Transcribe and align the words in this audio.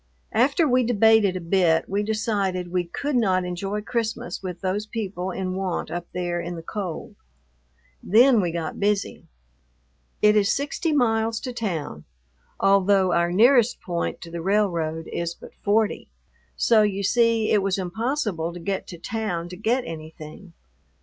After 0.31 0.67
we 0.67 0.83
debated 0.83 1.35
a 1.35 1.39
bit 1.39 1.87
we 1.87 2.01
decided 2.01 2.71
we 2.71 2.85
could 2.85 3.15
not 3.15 3.43
enjoy 3.45 3.81
Christmas 3.81 4.41
with 4.41 4.61
those 4.61 4.87
people 4.87 5.29
in 5.29 5.53
want 5.53 5.91
up 5.91 6.07
there 6.11 6.41
in 6.41 6.55
the 6.55 6.63
cold. 6.63 7.13
Then 8.01 8.41
we 8.41 8.51
got 8.51 8.79
busy. 8.79 9.27
It 10.23 10.35
is 10.35 10.51
sixty 10.51 10.91
miles 10.91 11.39
to 11.41 11.53
town, 11.53 12.05
although 12.59 13.13
our 13.13 13.31
nearest 13.31 13.79
point 13.79 14.21
to 14.21 14.31
the 14.31 14.41
railroad 14.41 15.07
is 15.13 15.35
but 15.35 15.53
forty, 15.61 16.09
so 16.55 16.81
you 16.81 17.03
see 17.03 17.51
it 17.51 17.61
was 17.61 17.77
impossible 17.77 18.53
to 18.53 18.59
get 18.59 18.87
to 18.87 18.97
town 18.97 19.49
to 19.49 19.55
get 19.55 19.83
anything. 19.85 20.53